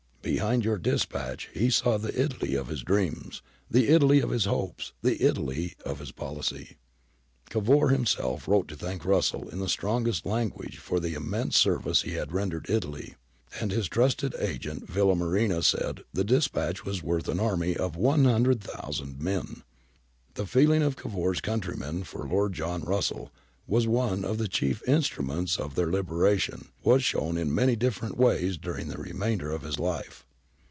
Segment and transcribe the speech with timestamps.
[0.23, 4.93] Behind your dispatch he saw the Italy of his dreams, the Italy of his hopes,
[5.01, 6.77] the Italy of his policy.'
[7.49, 12.11] Cavour himself wrote to thank Russell in the strongest language for' the immense service he
[12.11, 13.15] had rendered Italy,'
[13.59, 19.63] and his trusted agent Villamarina said the dispatch was worth an army of 100,000 men.^
[20.35, 23.31] The feeling of Cavour's countrymen for Lord John Russell,
[23.73, 28.17] as one of the chief instruments in their libera tion, was shown in many different
[28.17, 30.25] ways during the re mainder of his life.